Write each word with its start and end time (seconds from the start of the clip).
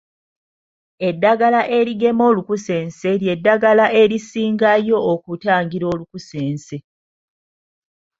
Eddagala 1.09 1.61
erigema 1.77 2.23
Olukusense 2.29 3.09
ly'eddagala 3.21 3.85
erisingayo 4.01 4.97
okutangira 5.13 5.85
olukusense 5.93 6.75